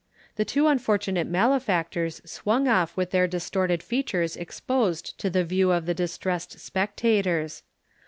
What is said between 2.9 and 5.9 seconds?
with their distorted features exposed to the view of